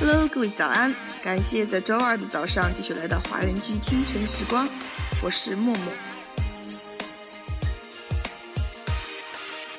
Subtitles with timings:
[0.00, 0.94] Hello，各位早安！
[1.24, 4.68] 感谢在周二的早上继续来到华人居清晨时光，
[5.20, 5.92] 我是默默。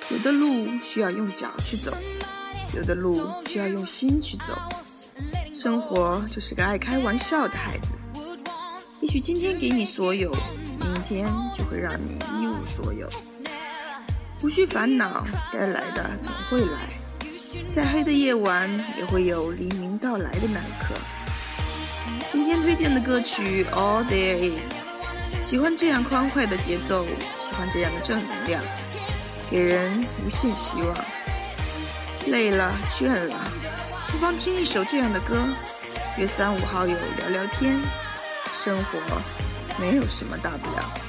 [0.10, 1.96] 有的路需要用脚去走，
[2.76, 4.59] 有的路需要用心去走。
[5.55, 7.95] 生活就是个爱开玩笑的孩子，
[8.99, 10.30] 也许今天给你所有，
[10.81, 11.26] 明天
[11.58, 13.09] 就会让你一无所有。
[14.41, 16.90] 无需烦恼，该来的总会来。
[17.76, 20.96] 再黑的夜晚，也会有黎明到来的那一刻。
[22.27, 24.72] 今天推荐的歌曲《All There Is》，
[25.44, 27.05] 喜欢这样欢快的节奏，
[27.38, 28.62] 喜欢这样的正能量，
[29.52, 30.98] 给人无限希望。
[32.27, 33.36] 累了，倦了，
[34.12, 35.48] 不妨听一首这样的歌，
[36.18, 37.80] 约三五好友聊聊天。
[38.55, 38.99] 生活
[39.80, 41.09] 没有什么大不了。